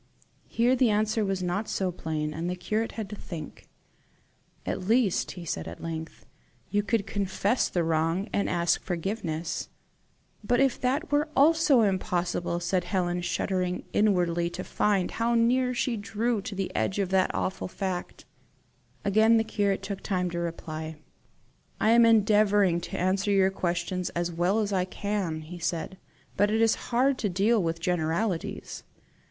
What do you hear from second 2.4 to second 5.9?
the curate had to think. "At least," he said at